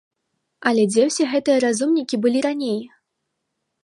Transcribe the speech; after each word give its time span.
Але 0.69 0.85
дзе 0.93 1.03
ўсе 1.09 1.23
гэтыя 1.33 1.57
разумнікі 1.65 2.15
былі 2.23 2.39
раней? 2.47 2.81